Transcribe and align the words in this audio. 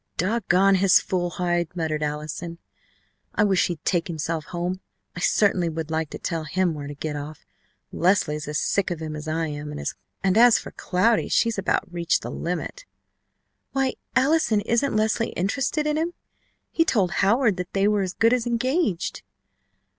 "Dog 0.17 0.47
gone 0.47 0.73
his 0.81 0.99
fool 0.99 1.29
hide!" 1.29 1.75
muttered 1.75 2.01
Allison. 2.01 2.57
"I 3.35 3.43
wish 3.43 3.67
he'd 3.67 3.85
take 3.85 4.07
himself 4.07 4.45
home! 4.45 4.81
I 5.15 5.19
certainly 5.19 5.69
would 5.69 5.91
like 5.91 6.09
to 6.09 6.17
tell 6.17 6.45
him 6.45 6.73
where 6.73 6.87
to 6.87 6.95
get 6.95 7.15
off. 7.15 7.45
Leslie's 7.91 8.47
as 8.47 8.57
sick 8.57 8.89
of 8.89 8.99
him 8.99 9.15
as 9.15 9.27
I 9.27 9.45
am, 9.49 9.71
and 9.71 10.37
as 10.39 10.57
for 10.57 10.71
Cloudy, 10.71 11.27
she's 11.29 11.59
about 11.59 11.83
reached 11.93 12.23
the 12.23 12.31
limit." 12.31 12.83
"Why, 13.73 13.93
Allison, 14.15 14.61
isn't 14.61 14.95
Leslie 14.95 15.33
interested 15.33 15.85
in 15.85 15.97
him? 15.97 16.15
He 16.71 16.83
told 16.83 17.11
Howard 17.21 17.57
that 17.57 17.71
they 17.73 17.87
were 17.87 18.01
as 18.01 18.15
good 18.15 18.33
as 18.33 18.47
engaged." 18.47 19.21